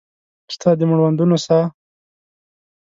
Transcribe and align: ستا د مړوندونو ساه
ستا 0.53 0.69
د 0.77 0.81
مړوندونو 0.89 1.37
ساه 1.45 1.65